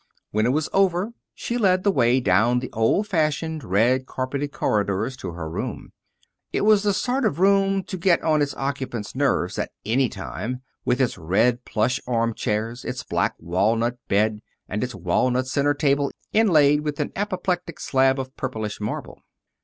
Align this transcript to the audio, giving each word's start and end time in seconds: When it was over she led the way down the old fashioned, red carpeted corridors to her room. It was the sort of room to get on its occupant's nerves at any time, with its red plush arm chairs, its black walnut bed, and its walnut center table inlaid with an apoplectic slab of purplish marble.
When 0.31 0.47
it 0.47 0.49
was 0.49 0.67
over 0.73 1.13
she 1.35 1.59
led 1.59 1.83
the 1.83 1.91
way 1.91 2.19
down 2.19 2.57
the 2.57 2.71
old 2.73 3.05
fashioned, 3.07 3.63
red 3.63 4.07
carpeted 4.07 4.51
corridors 4.51 5.15
to 5.17 5.33
her 5.33 5.47
room. 5.47 5.91
It 6.51 6.61
was 6.61 6.81
the 6.81 6.91
sort 6.91 7.23
of 7.23 7.37
room 7.39 7.83
to 7.83 7.97
get 7.97 8.19
on 8.23 8.41
its 8.41 8.55
occupant's 8.55 9.13
nerves 9.13 9.59
at 9.59 9.69
any 9.85 10.09
time, 10.09 10.63
with 10.85 10.99
its 11.01 11.19
red 11.19 11.65
plush 11.65 11.99
arm 12.07 12.33
chairs, 12.33 12.83
its 12.83 13.03
black 13.03 13.35
walnut 13.37 13.99
bed, 14.07 14.39
and 14.67 14.83
its 14.83 14.95
walnut 14.95 15.45
center 15.45 15.75
table 15.75 16.09
inlaid 16.33 16.79
with 16.81 16.99
an 16.99 17.11
apoplectic 17.15 17.79
slab 17.79 18.19
of 18.19 18.35
purplish 18.35 18.81
marble. 18.81 19.19